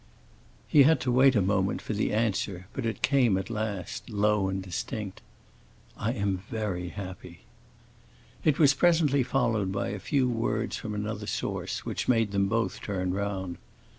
He 0.67 0.81
had 0.81 0.99
to 1.01 1.11
wait 1.11 1.35
a 1.35 1.43
moment 1.43 1.79
for 1.79 1.93
the 1.93 2.11
answer; 2.11 2.65
but 2.73 2.87
it 2.87 3.03
came 3.03 3.37
at 3.37 3.51
last, 3.51 4.09
low 4.09 4.49
yet 4.49 4.63
distinct: 4.63 5.21
"I 5.95 6.13
am 6.13 6.41
very 6.49 6.89
happy." 6.89 7.41
It 8.43 8.57
was 8.57 8.73
presently 8.73 9.21
followed 9.21 9.71
by 9.71 9.89
a 9.89 9.99
few 9.99 10.27
words 10.27 10.75
from 10.75 10.95
another 10.95 11.27
source, 11.27 11.85
which 11.85 12.07
made 12.07 12.31
them 12.31 12.47
both 12.47 12.81
turn 12.81 13.13
round. 13.13 13.57